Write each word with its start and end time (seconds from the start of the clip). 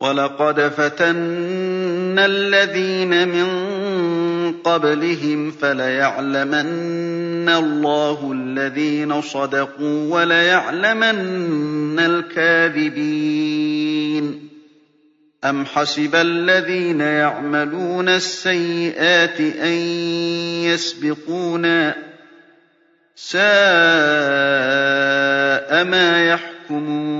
وَلَقَدْ 0.00 0.60
فَتَنَّا 0.68 2.26
الَّذِينَ 2.26 3.28
مِن 3.28 3.48
قَبْلِهِمْ 4.64 5.50
فَلَيَعْلَمَنَّ 5.50 7.48
اللَّهُ 7.48 8.32
الَّذِينَ 8.34 9.20
صَدَقُوا 9.20 10.14
وَلَيَعْلَمَنَّ 10.20 11.98
الْكَاذِبِينَ 12.00 13.20
أَمْ 15.44 15.66
حَسِبَ 15.66 16.14
الَّذِينَ 16.14 17.00
يَعْمَلُونَ 17.00 18.08
السَّيِّئَاتِ 18.08 19.40
أَن 19.40 19.72
يَسْبِقُونَا 20.64 21.90
ۚ 21.92 21.96
سَاءَ 23.16 23.40
مَا 25.84 26.24
يَحْكُمُونَ 26.28 27.19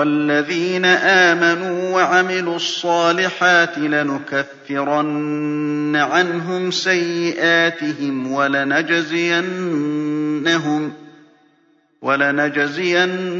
وَالَّذِينَ 0.00 0.84
آمَنُوا 0.84 1.94
وَعَمِلُوا 1.94 2.56
الصَّالِحَاتِ 2.56 3.78
لَنُكَفِّرَنَّ 3.78 5.16
عَنْهُمْ 5.96 6.70
سَيِّئَاتِهِمْ 6.70 8.32
وَلَنَجْزِيَنَّهُمْ 12.02 13.34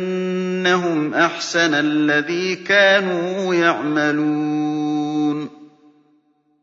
أَحْسَنَ 1.14 1.74
الَّذِي 1.74 2.54
كَانُوا 2.56 3.54
يَعْمَلُونَ 3.54 5.50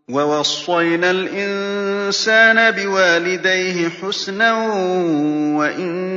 وَوَصَّيْنَا 0.09 1.11
الْإِنسَانَ 1.11 2.71
بِوَالِدَيْهِ 2.71 3.89
حُسْنًا 3.89 4.53
وَإِن 5.57 6.16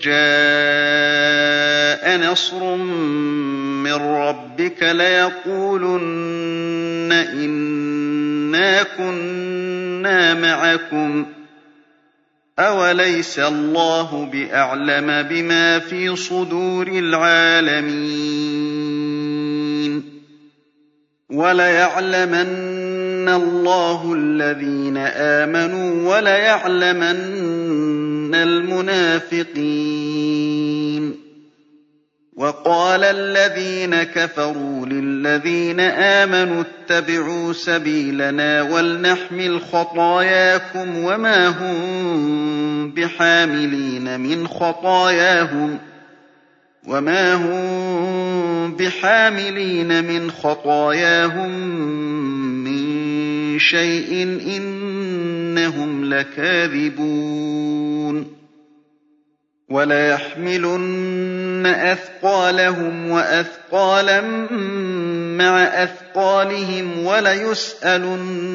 جَاءَ 0.00 0.22
نَصْرٌ 2.32 2.76
مِّن 2.76 3.92
رَّبِّكَ 3.92 4.82
لَيَقُولُنَّ 4.82 6.32
إِنَّا 7.12 8.82
كُنَّا 8.82 10.34
مَعَكُمْ 10.34 11.24
ۚ 11.24 11.26
أَوَلَيْسَ 12.58 13.38
اللَّهُ 13.38 14.28
بِأَعْلَمَ 14.32 15.22
بِمَا 15.22 15.78
فِي 15.78 16.16
صُدُورِ 16.16 16.86
الْعَالَمِينَ 16.88 18.42
وَلَيَعْلَمَنَّ 21.32 23.28
اللَّهُ 23.28 24.14
الَّذِينَ 24.16 24.96
آمَنُوا 25.16 26.16
وَلَيَعْلَمَنَّ 26.16 27.31
الْمُنَافِقِينَ. 28.34 29.52
وَقَالَ 32.36 33.04
الَّذِينَ 33.04 34.02
كَفَرُوا 34.02 34.86
لِلَّذِينَ 34.86 35.80
آمَنُوا 35.80 36.62
اتَّبِعُوا 36.62 37.52
سَبِيلَنَا 37.52 38.62
وَلْنَحْمِلْ 38.62 39.60
خَطَايَاكُمْ 39.60 40.98
وَمَا 41.04 41.48
هُم 41.48 42.90
بِحَامِلِينَ 48.76 50.04
مِنْ 50.04 50.30
خَطَايَاهُم 50.30 51.50
مِّن 52.64 53.58
شَيْءٍ 53.58 54.26
ۖ 54.26 54.42
إِنَّهُمْ 54.56 56.04
لَكَاذِبُونَ. 56.14 57.81
وَلَيَحْمِلُنَّ 59.72 61.66
أَثْقَالَهُمْ 61.66 63.10
وَأَثْقَالًا 63.10 64.20
مَّعَ 65.40 65.62
أَثْقَالِهِمْ 65.62 67.06
وَلَيُسْأَلُنَّ 67.06 68.52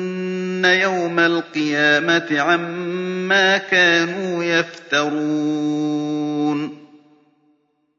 يَوْمَ 0.66 1.19
الْقِيَامَةِ 1.19 2.27
عَمَّا 2.39 3.57
كَانُوا 3.57 4.44
يَفْتَرُونَ 4.44 6.06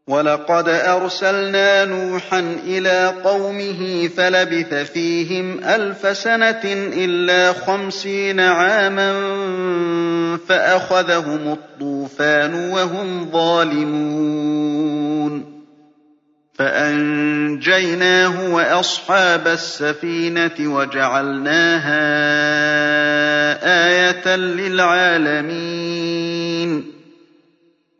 وَلَقَدْ 0.08 0.69
أَرْسَلْنَا 0.69 1.84
نُوحًا 1.84 2.41
إِلَىٰ 2.66 3.14
قَوْمِهِ 3.24 4.08
فَلَبِثَ 4.16 4.74
فِيهِمْ 4.74 5.60
أَلْفَ 5.64 6.16
سَنَةٍ 6.16 6.64
إِلَّا 6.96 7.52
خَمْسِينَ 7.52 8.40
عَامًا 8.40 9.12
فَأَخَذَهُمُ 10.49 11.52
الطُّوفَانُ 11.52 12.55
وَهُمْ 12.55 13.31
ظَالِمُونَ 13.32 14.78
فَأَنجَيْنَاهُ 16.58 18.55
وَأَصْحَابَ 18.55 19.49
السَّفِينَةِ 19.49 20.55
وَجَعَلْنَاهَا 20.60 22.00
آيَةً 23.87 24.37
لِّلْعَالَمِينَ 24.37 26.38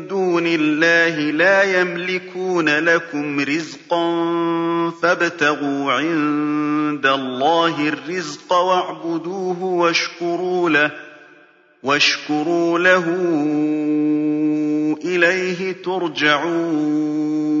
دُونِ 0.00 0.46
اللَّهِ 0.46 1.30
لَا 1.30 1.80
يَمْلِكُونَ 1.80 2.68
لَكُمْ 2.68 3.40
رِزْقًا 3.40 4.06
فَابْتَغُوا 5.02 5.92
عِندَ 5.92 7.06
اللَّهِ 7.06 7.88
الرِّزْقَ 7.88 8.52
وَاعْبُدُوهُ 8.52 9.62
وَاشْكُرُوا 11.82 12.78
لَهُ 12.78 13.04
إِلَيْهِ 15.04 15.72
تُرْجَعُونَ. 15.84 17.56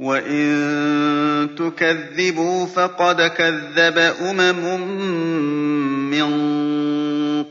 وَإِن 0.00 1.48
تُكَذِّبُوا 1.58 2.66
فَقَدْ 2.66 3.20
كَذَّبَ 3.22 3.98
أُمَمٌ 3.98 4.80
مِّن 6.10 6.55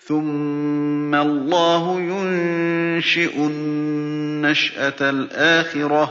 ثُمَّ 0.00 1.14
اللَّهُ 1.14 2.00
يُنشِئُ 2.00 3.36
النَّشْأَةَ 3.46 5.00
الْآخِرَةَ 5.10 6.04
ۚ 6.06 6.10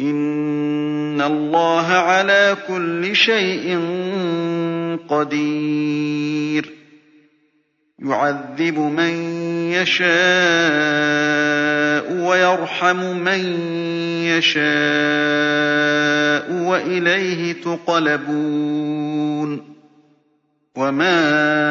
إِنَّ 0.00 1.20
اللَّهَ 1.22 1.92
عَلَىٰ 1.92 2.56
كُلِّ 2.68 3.16
شَيْءٍ 3.16 3.78
قَدِيرٌ 5.08 6.70
يُعَذِّبُ 7.98 8.78
مَن 8.78 9.14
يَشَاءُ 9.72 10.14
وَيَرْحَمُ 12.28 13.16
مَن 13.16 13.40
يَشَاءُ 14.34 14.64
ۖ 16.50 16.52
وَإِلَيْهِ 16.68 17.52
تُقْلَبُونَ 17.62 18.94
وَمَا 20.76 21.63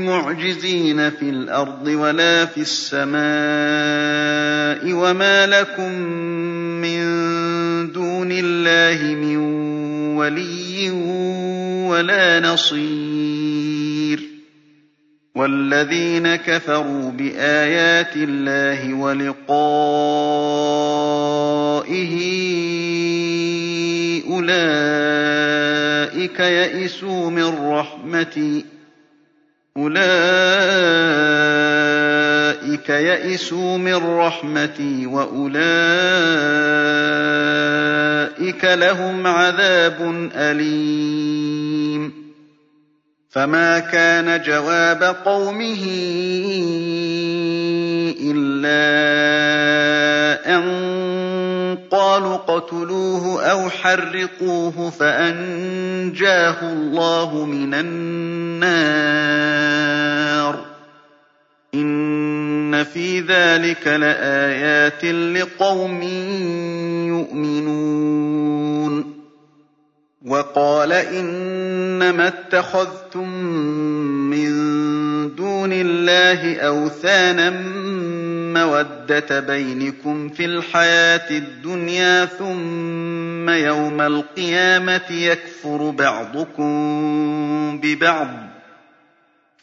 بِمُعْجِزِينَ 0.00 1.10
فِي 1.10 1.22
الْأَرْضِ 1.30 1.86
وَلَا 1.86 2.44
فِي 2.46 2.60
السَّمَاءِ 2.60 3.18
ۖ 4.92 4.94
وَمَا 4.94 5.46
لَكُم 5.46 5.92
مِّن 6.82 7.02
دُونِ 7.92 8.28
اللَّهِ 8.32 9.14
مِن 9.14 9.36
وَلِيٍّ 10.16 10.90
وَلَا 11.90 12.40
نَصِيرٍ 12.40 14.20
وَالَّذِينَ 15.34 16.36
كَفَرُوا 16.36 17.10
بِآيَاتِ 17.10 18.16
اللَّهِ 18.16 18.94
وَلِقَائِهِ 18.94 19.48
أُولَٰئِكَ 24.30 25.58
يَئِسُوا 26.40 27.30
مِن 27.30 27.44
رَّحْمَتِي 27.44 28.77
وَأُولَٰئِكَ 35.06 35.64
لَهُمْ 38.64 39.26
عَذَابٌ 39.26 40.30
أَلِيمٌ. 40.34 42.12
فَمَا 43.30 43.78
كَانَ 43.78 44.42
جَوَابَ 44.42 45.02
قَوْمِهِ 45.04 45.82
إِلَّا 48.20 48.80
أَن 50.56 50.62
قَالُوا 51.90 52.34
اقْتُلُوهُ 52.34 53.42
أَوْ 53.50 53.70
حَرِّقُوهُ 53.70 54.90
فَأَنجَاهُ 54.90 56.72
اللَّهُ 56.72 57.44
مِنَ 57.46 57.74
النَّارِ 57.74 60.54
ۚ. 60.54 60.58
إِنَّ 61.74 62.84
فِي 62.84 63.20
ذَٰلِكَ 63.20 63.86
لَآيَاتٍ 63.86 65.04
لِّقَوْمٍ 65.04 66.02
يُؤْمِنُونَ. 67.08 69.18
وَقَالَ 70.26 70.92
إِنَّمَا 70.92 72.28
اتَّخَذْتُم 72.28 73.28
مِّن 74.30 74.52
دُونِ 75.36 75.72
اللَّهِ 75.72 76.56
أَوْثَانًا 76.60 77.50
مَّوَدَّةَ 78.54 79.40
بَيْنِكُمْ 79.40 80.28
فِي 80.28 80.44
الْحَيَاةِ 80.44 81.30
الدُّنْيَا 81.30 82.24
ثُمَّ 82.24 83.50
يَوْمَ 83.50 84.00
الْقِيَامَةِ 84.00 85.10
يَكْفُرُ 85.10 85.90
بَعْضُكُم 85.90 86.70
بِبَعْضٍ. 87.80 88.47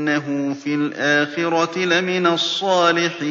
وَإِنَّهُ 0.00 0.54
فِي 0.54 0.74
الْآخِرَةِ 0.74 1.78
لَمِنَ 1.78 2.26
الصَّالِحِينَ 2.26 3.30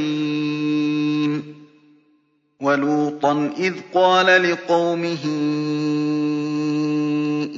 وَلُوطًا 2.62 3.54
إِذْ 3.58 3.74
قَالَ 3.94 4.52
لِقَوْمِهِ 4.52 5.26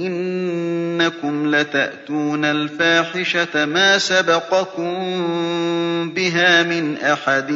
إِنَّكُمْ 0.08 1.56
لَتَأْتُونَ 1.56 2.46
الْفَاحِشَةَ 2.46 3.65
مَا 3.65 3.98
سَبَقَكُم 3.98 4.94
بِهَا 6.15 6.63
مِنْ 6.63 6.98
أَحَدٍ 6.98 7.51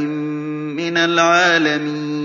مِّنَ 0.75 0.97
الْعَالَمِينَ 0.97 2.24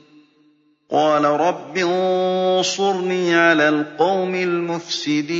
قَالَ 0.91 1.23
رَبِّ 1.23 1.77
انصُرْنِي 1.77 3.35
عَلَى 3.35 3.69
الْقَوْمِ 3.69 4.35
الْمُفْسِدِينَ. 4.35 5.31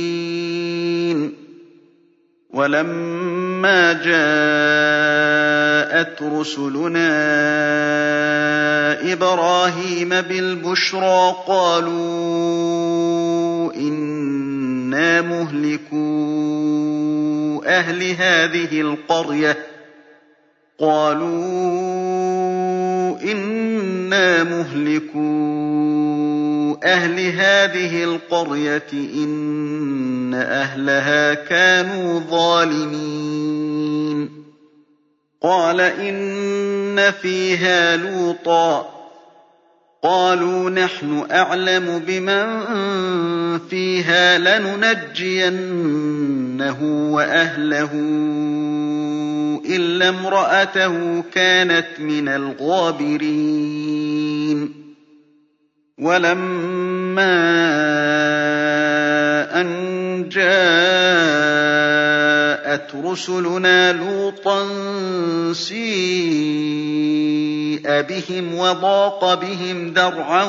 وَلَمَّا 2.50 3.92
جَاءَتْ 3.92 4.12
رُسُلُنَا 6.22 7.12
إِبْرَاهِيمَ 9.12 10.08
بِالْبُشْرَىٰ 10.08 11.34
قَالُوا 11.46 11.92
إِنَّا 13.74 15.20
مُهْلِكُو 15.20 16.02
أَهْلِ 17.66 18.14
هَٰذِهِ 18.18 18.80
الْقَرْيَةِ. 18.80 19.56
قَالُوا 20.80 21.81
إِنَّا 24.12 24.44
مُهْلِكُو 24.44 25.22
أَهْلِ 26.84 27.18
هَٰذِهِ 27.40 28.04
الْقَرْيَةِ 28.04 28.86
إِنَّ 28.92 30.34
أَهْلَهَا 30.34 31.34
كَانُوا 31.34 32.20
ظَالِمِينَ. 32.30 33.62
قَالَ 35.42 35.80
إِنَّ 35.80 37.10
فِيهَا 37.22 37.96
لُوطًا 37.96 38.82
ۚ. 38.82 38.86
قَالُوا 40.02 40.70
نَحْنُ 40.70 41.26
أَعْلَمُ 41.30 42.02
بِمَن 42.06 42.68
فِيهَا 43.58 44.38
ۖ 44.38 44.40
لَنُنَجِّيَنَّهُ 44.40 45.48
وَأَهْلَهُ 47.12 47.90
إِلَّا 49.76 50.08
امْرَأَتَهُ 50.08 51.24
كَانَتْ 51.34 51.86
مِنَ 51.98 52.28
الْغَابِرِينَ. 52.28 53.91
وَلَمَّا 56.02 57.32
أَن 59.60 59.68
جَاءَتْ 60.28 60.52
رُسُلُنَا 63.04 63.92
لُوطًا 63.92 64.68
سِيءَ 65.52 66.82
بِهِمْ 68.02 68.54
وَضَاقَ 68.58 69.34
بِهِمْ 69.34 69.92
ذَرْعًا 69.96 70.44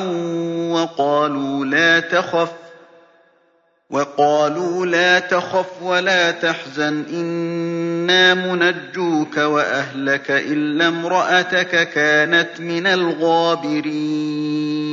وَقَالُوا 3.90 4.86
لَا 4.86 5.18
تَخَفْ 5.20 5.68
وَلَا 5.82 6.30
تَحْزَنْ 6.30 7.04
إِنَّا 7.14 8.34
مُنَجُّوكَ 8.34 9.36
وَأَهْلَكَ 9.36 10.30
إِلَّا 10.30 10.88
امْرَأَتَكَ 10.88 11.88
كَانَتْ 11.90 12.60
مِنَ 12.60 12.86
الْغَابِرِينَ. 12.86 14.83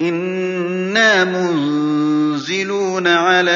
إِنَّا 0.00 1.24
مُنزِلُونَ 1.24 3.06
عَلَىٰ 3.06 3.50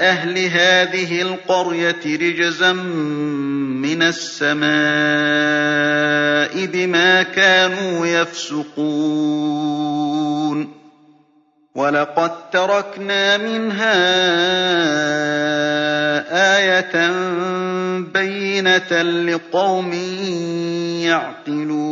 أَهْلِ 0.00 0.38
هَٰذِهِ 0.48 1.22
الْقَرْيَةِ 1.22 2.00
رِجْزًا 2.06 2.72
مِّنَ 2.72 4.02
السَّمَاءِ 4.02 4.72
بِمَا 6.66 7.22
كَانُوا 7.22 8.06
يَفْسُقُونَ 8.06 8.92
وَلَقَد 11.74 12.50
تَّرَكْنَا 12.50 13.36
مِنْهَا 13.36 13.96
آيَةً 16.56 17.10
بَيِّنَةً 18.00 19.02
لِّقَوْمٍ 19.02 19.92
يَعْقِلُونَ 21.04 21.91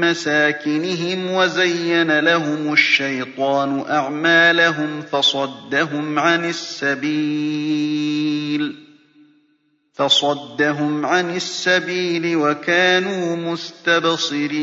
مَّسَاكِنِهِمْ 0.00 1.30
وَزَيَّنَ 1.30 2.18
لَهُمُ 2.18 2.72
الشَّيْطَانُ 2.72 3.84
أَعْمَالَهُمْ 3.88 5.00
فَصَدَّهُمْ 5.12 6.18
عَنِ 6.18 6.44
السَّبِيلِ 6.44 7.80
فَصَدَّهُمْ 9.94 11.06
عَنِ 11.06 11.36
السَّبِيلِ 11.36 12.36
وَكَانُوا 12.36 13.36
مُسْتَبْصِرِينَ 13.36 14.60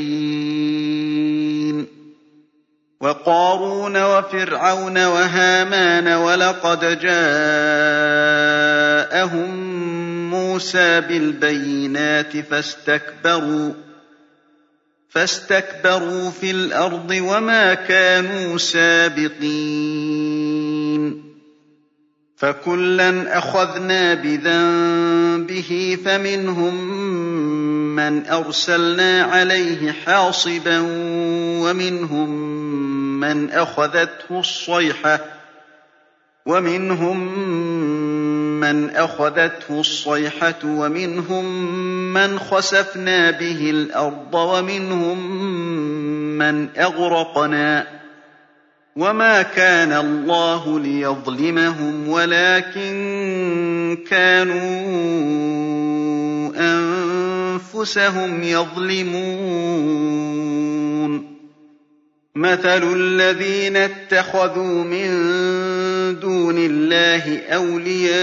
وَقَارُونَ 3.02 4.04
وَفِرْعَوْنَ 4.04 5.06
وَهَامَانَ 5.06 6.08
وَلَقَدْ 6.08 7.00
جَاءَهُم 7.00 8.08
مُّوسَىٰ 10.32 11.02
بِالْبَيِّنَاتِ 11.02 12.38
فَاسْتَكْبَرُوا 12.38 13.87
فَاسْتَكْبَرُوا 15.18 16.30
فِي 16.30 16.52
الْأَرْضِ 16.52 17.12
وَمَا 17.12 17.74
كَانُوا 17.74 18.58
سَابِقِينَ. 18.58 19.48
فَكُلًّا 22.38 23.38
أَخَذْنَا 23.38 24.14
بِذَنبِهِ 24.14 25.98
فَمِنْهُم 26.06 26.76
مَّنْ 27.96 28.26
أَرْسَلْنَا 28.26 29.24
عَلَيْهِ 29.24 29.92
حَاصِبًا 29.92 30.80
وَمِنْهُم 36.46 37.28
مَّنْ 38.60 38.90
أَخَذَتْهُ 38.90 39.80
الصَّيْحَةُ 39.80 40.60
وَمِنْهُم 40.66 41.46
مَّنْ 42.14 42.40
خَسَفْنَا 42.40 43.32
بِهِ 43.32 43.70
الْأَرْضَ 43.70 44.34
وَمِنْهُم 44.34 45.20
مَّنْ 46.38 46.70
أَغْرَقْنَا 46.78 47.84
ۚ 47.84 47.88
وَمَا 48.96 49.42
كَانَ 49.42 49.92
اللَّهُ 49.94 50.80
لِيَظْلِمَهُمْ 50.80 52.10
وَلَٰكِن 52.10 52.98
كَانُوا 54.10 54.68
أَنفُسَهُمْ 56.58 58.44
يَظْلِمُونَ 58.44 59.88
مَثَلُ 62.38 62.94
الَّذِينَ 62.96 63.78
اتَّخَذُوا 63.78 64.84
مِن 64.84 65.10
دُونِ 66.20 66.56
اللَّهِ 66.58 67.42
أَوْلِيَاءَ 67.50 68.18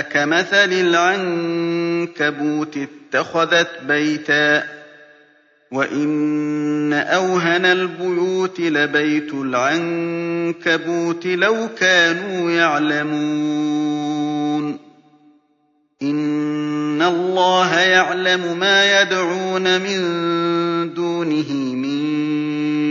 كَمَثَلِ 0.00 0.72
الْعَنكَبُوتِ 0.72 2.76
اتَّخَذَتْ 2.76 3.68
بَيْتًا 3.88 4.64
وَإِنَّ 5.72 6.92
أَوْهَنَ 6.92 7.64
الْبُيُوتِ 7.66 8.60
لَبَيْتُ 8.60 9.34
الْعَنكَبُوتِ 9.34 11.26
لَوْ 11.26 11.68
كَانُوا 11.80 12.50
يَعْلَمُونَ. 12.50 14.14
إِنَّ 16.02 17.02
اللَّهَ 17.02 17.80
يَعْلَمُ 17.80 18.58
مَا 18.58 19.02
يَدْعُونَ 19.02 19.80
مِن 19.80 20.94
دُونِهِ 20.94 21.52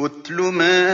اتْلُ 0.00 0.34
مَا 0.34 0.88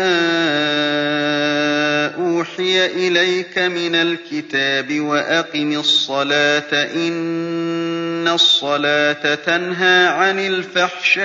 أُوحِيَ 2.16 2.87
إِلَيْكَ 2.87 3.58
مِنَ 3.58 3.94
الْكِتَابِ 3.94 5.00
وَأَقِمِ 5.00 5.73
الصَّلَاةَ 5.78 6.70
ۖ 6.70 6.75
إِنَّ 6.96 8.28
الصَّلَاةَ 8.28 9.34
تَنْهَىٰ 9.34 10.06
عَنِ 10.06 10.38
الْفَحْشَاءِ 10.38 11.25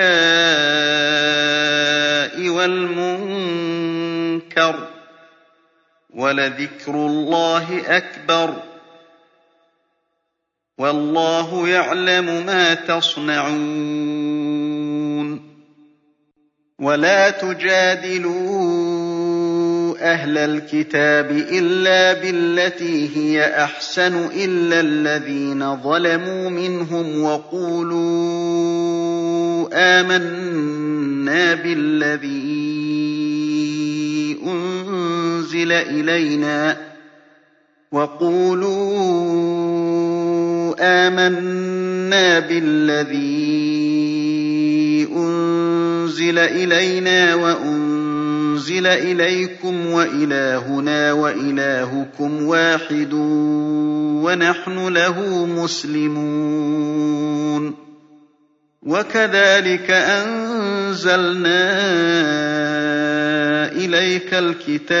وَالْمُنكَرِ 2.48 3.52
ۗ 4.72 4.76
وَلَذِكْرُ 6.14 6.94
اللَّهِ 6.94 7.82
أَكْبَرُ 7.86 8.50
ۗ 8.50 8.54
وَاللَّهُ 10.78 11.68
يَعْلَمُ 11.68 12.46
مَا 12.46 12.74
تَصْنَعُونَ 12.74 14.39
وَلَا 16.80 17.30
تُجَادِلُوا 17.30 18.40
أَهْلَ 20.12 20.38
الْكِتَابِ 20.38 21.30
إِلَّا 21.30 22.12
بِالَّتِي 22.12 23.10
هِيَ 23.16 23.44
أَحْسَنُ 23.64 24.26
إِلَّا 24.26 24.80
الَّذِينَ 24.80 25.76
ظَلَمُوا 25.82 26.48
مِنْهُمْ 26.50 27.22
وَقُولُوا 27.22 28.00
آمَنَّا 29.72 31.54
بِالَّذِي 31.54 32.40
أُنزِلَ 34.46 35.72
إِلَيْنَا 35.72 36.76
وَقُولُوا 37.92 39.20
آمَنَّا 40.80 42.38
بِالَّذِي 42.38 43.49
أُنزِلَ 46.10 46.38
إِلَيْنَا 46.38 47.34
وَأُنزِلَ 47.34 48.86
إِلَيْكُمْ 48.86 49.86
وَإِلَٰهُنَا 49.86 51.12
وَإِلَٰهُكُمْ 51.12 52.46
وَاحِدٌ 52.46 53.12
وَنَحْنُ 54.22 54.88
لَهُ 54.88 55.46
مُسْلِمُونَ. 55.46 56.54
وَكَذَٰلِكَ 58.82 59.90
أَنزَلْنَا 59.90 61.62
إِلَيْكَ 63.72 64.34
الْكِتَابَ 64.34 65.00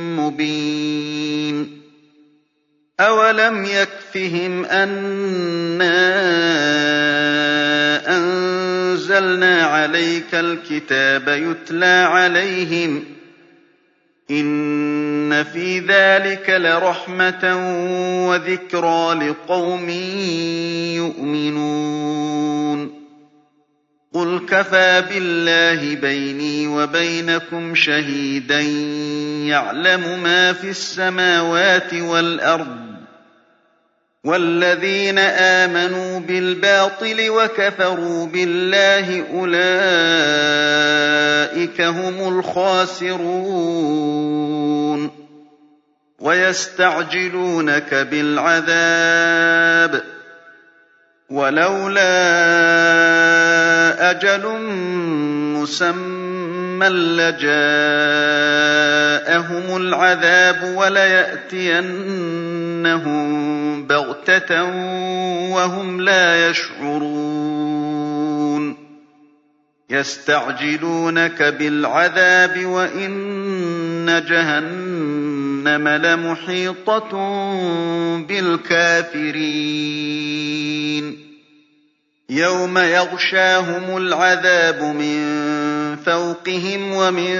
أَوَلَمْ 2.99 3.65
يَكْفِهِمْ 3.65 4.65
أَنَّا 4.65 5.97
أَنزَلْنَا 8.17 9.63
عَلَيْكَ 9.63 10.35
الْكِتَابَ 10.35 11.27
يُتْلَىٰ 11.27 12.07
عَلَيْهِمْ 12.11 12.99
ۚ 12.99 13.03
إِنَّ 14.31 15.43
فِي 15.43 15.79
ذَٰلِكَ 15.79 16.49
لَرَحْمَةً 16.49 17.43
وَذِكْرَىٰ 18.29 19.13
لِقَوْمٍ 19.13 19.89
يُؤْمِنُونَ 20.99 22.50
قُلْ 24.13 24.45
كَفَىٰ 24.49 25.01
بِاللَّهِ 25.09 25.95
بَيْنِي 25.95 26.67
وَبَيْنَكُمْ 26.67 27.75
شَهِيدًا 27.75 28.59
يَعْلَمُ 29.49 30.23
مَا 30.23 30.53
فِي 30.53 30.69
السَّمَاوَاتِ 30.69 31.93
وَالْأَرْضِ 31.93 32.67
ۗ 32.67 32.71
وَالَّذِينَ 34.23 35.19
آمَنُوا 35.19 36.19
بِالْبَاطِلِ 36.19 37.29
وَكَفَرُوا 37.29 38.25
بِاللَّهِ 38.27 39.23
أُولَٰئِكَ 39.33 39.61
هُمُ 41.81 42.39
الْخَاسِرُونَ 42.39 43.21
وَيَسْتَعْجِلُونَكَ 46.19 47.93
بِالْعَذَابِ 48.11 49.95
ۚ 50.01 50.03
وَلَوْلَا 51.31 52.11
أَجَلٌ 54.11 54.43
مُّسَمًّى 55.55 56.89
لَّجَاءَهُمُ 56.89 57.47
الْعَذَابُ 59.77 60.63
وَلَيَأْتِيَنَّهُم 60.75 61.91
بَغْتَةً 63.87 64.63
وَهُمْ 65.55 66.01
لَا 66.01 66.49
يَشْعُرُونَ. 66.49 67.71
يَسْتَعْجِلُونَكَ 69.89 71.43
بِالْعَذَابِ 71.43 72.65
وَإِنَّ 72.65 74.23
جَهَنَّمَ 74.29 74.80
لَمُحِيطَةٌ 75.67 77.11
بِالْكَافِرِينَ. 78.21 79.41
يَوْمَ 82.29 82.77
يَغْشَاهُمُ 82.77 83.97
الْعَذَابُ 83.97 84.83
مِن 84.83 85.21
فَوْقِهِمْ 86.05 86.93
وَمِن 86.93 87.35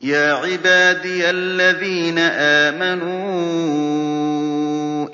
يَا 0.02 0.32
عِبَادِيَ 0.32 1.30
الَّذِينَ 1.30 2.18
آمَنُوا 2.18 4.07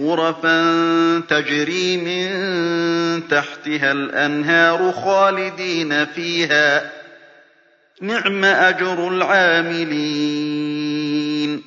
غُرَفًا 0.00 0.62
تَجْرِي 1.28 1.96
مِن 1.96 3.28
تَحْتِهَا 3.28 3.92
الْأَنْهَارُ 3.92 4.92
خَالِدِينَ 4.92 6.04
فِيهَا 6.04 6.80
ۚ. 6.80 6.84
نِعْمَ 8.02 8.44
أَجْرُ 8.44 9.08
الْعَامِلِينَ. 9.08 11.62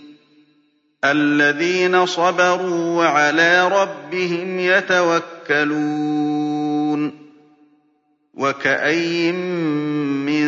الَّذِينَ 1.05 2.05
صَبَرُوا 2.05 3.03
وَعَلَىٰ 3.03 3.67
رَبِّهِمْ 3.67 4.59
يَتَوَكَّلُونَ. 4.59 7.27
وَكَأَيِّن 8.33 9.35
مِّن 10.25 10.47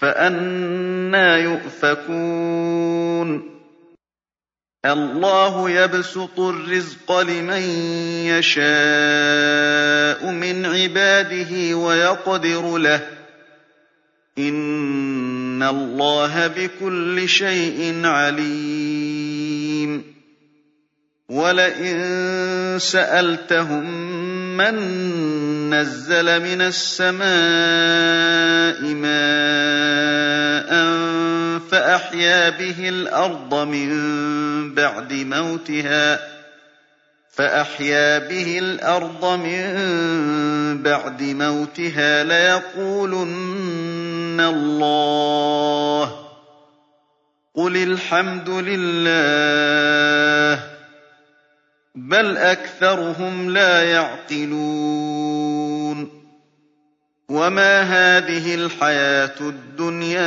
فَأَنَّىٰ 0.00 1.40
يُؤْفَكُونَ. 1.42 3.50
اللَّهُ 4.86 5.70
يَبْسُطُ 5.70 6.40
الرِّزْقَ 6.40 7.20
لِمَن 7.20 7.62
يَشَاءُ 8.26 10.30
مِنْ 10.30 10.66
عِبَادِهِ 10.66 11.74
وَيَقْدِرُ 11.74 12.78
لَهُ 12.78 12.98
ۚ. 12.98 13.02
إِنَّ 14.38 15.62
اللَّهَ 15.62 16.46
بِكُلِّ 16.46 17.28
شَيْءٍ 17.28 18.06
عَلِيمٌ. 18.06 20.04
وَلَئِن 21.28 21.98
سَأَلْتَهُم 22.78 23.84
مَّن 24.56 24.74
نَّزَّلَ 25.74 26.42
مِنَ 26.42 26.60
السَّمَاءِ 26.60 28.82
مَاءً 28.82 29.69
فَأَحْيَا 32.00 32.50
بِهِ 32.50 32.88
الْأَرْضَ 32.88 33.54
مِن 33.54 33.90
بَعْدِ 34.74 35.12
مَوْتِهَا 35.12 36.20
فَأَحْيَا 37.30 38.18
بِهِ 38.18 38.58
الْأَرْضَ 38.58 39.24
مِن 39.38 40.82
بَعْدِ 40.82 41.22
مَوْتِهَا 41.22 42.24
لَيَقُولُنَّ 42.24 44.40
اللَّهُ 44.40 46.06
ۚ. 46.06 46.10
قُلِ 47.54 47.76
الْحَمْدُ 47.76 48.48
لِلَّهِ 48.50 50.56
ۚ 50.56 50.60
بَلْ 51.94 52.36
أَكْثَرُهُمْ 52.36 53.50
لَا 53.50 53.82
يَعْقِلُونَ. 53.82 55.09
وَمَا 57.30 57.82
هَٰذِهِ 57.82 58.54
الْحَيَاةُ 58.54 59.34
الدُّنْيَا 59.40 60.20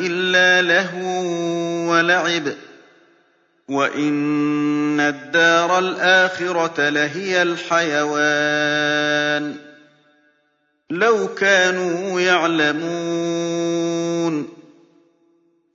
إِلَّا 0.00 0.62
لَهْوٌ 0.62 1.04
وَلَعِبٌ 1.92 2.48
ۚ 2.48 2.54
وَإِنَّ 3.68 5.00
الدَّارَ 5.00 5.78
الْآخِرَةَ 5.78 6.88
لَهِيَ 6.88 7.42
الْحَيَوَانُ 7.42 8.24
ۚ 9.54 9.58
لَوْ 10.90 11.28
كَانُوا 11.34 12.20
يَعْلَمُونَ 12.20 13.68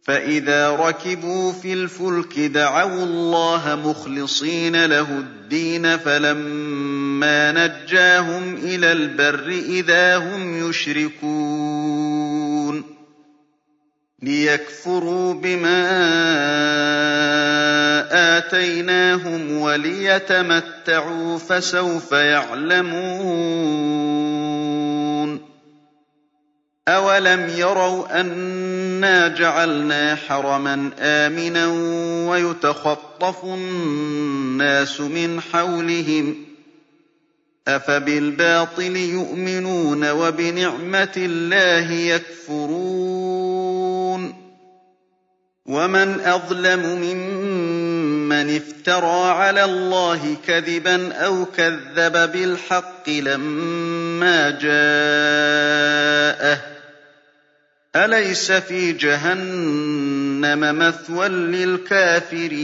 فَإِذَا 0.04 0.70
رَكِبُوا 0.70 1.52
فِي 1.54 1.74
الْفُلْكِ 1.74 2.40
دَعَوُا 2.40 3.04
اللَّهَ 3.04 3.76
مُخْلِصِينَ 3.86 4.86
لَهُ 4.86 5.08
الدِّينَ 5.12 5.98
فَلَمَّا 5.98 6.93
نَجَّاهُمْ 7.52 8.56
إِلَى 8.56 8.92
الْبَرِّ 8.92 9.48
إِذَا 9.50 10.18
هُمْ 10.18 10.70
يُشْرِكُونَ 10.70 12.04
لِيَكْفُرُوا 14.24 15.34
بِمَا 15.34 15.84
آتَيْنَاهُمْ 18.38 19.58
وَلِيَتَمَتَّعُوا 19.58 21.38
ۖ 21.38 21.42
فَسَوْفَ 21.42 22.12
يَعْلَمُونَ 22.12 23.14
أَوَلَمْ 26.88 27.50
يَرَوْا 27.58 28.22
أَنَّا 28.22 29.28
جَعَلْنَا 29.28 30.16
حَرَمًا 30.16 30.92
آمِنًا 31.00 31.68
وَيُتَخَطَّفُ 32.30 33.44
النَّاسُ 33.46 35.02
مِنْ 35.02 35.42
حَوْلِهِمْ 35.42 36.34
ۚ 36.34 36.53
أَفَبِالْبَاطِلِ 37.68 38.96
يُؤْمِنُونَ 38.98 40.12
وَبِنِعْمَةِ 40.12 41.12
اللَّهِ 41.18 41.92
يَكْفُرُونَ 41.94 43.44
وَمَنْ 45.66 46.20
أَظْلَمُ 46.20 46.80
مِمَّنِ 47.02 48.56
افْتَرَىٰ 48.56 49.30
عَلَى 49.32 49.64
اللَّهِ 49.66 50.38
كَذِبًا 50.48 51.14
أَوْ 51.14 51.46
كَذَّبَ 51.46 52.32
بِالْحَقِّ 52.32 53.10
لَمَّا 53.10 54.50
جَاءَهُ 54.50 56.56
ۚ 56.56 56.60
أَلَيْسَ 57.96 58.52
فِي 58.52 58.94
جَهَنَّمَ 58.94 60.80
مَثْوًى 60.80 61.28
لِّلْكَافِرِينَ 61.28 62.64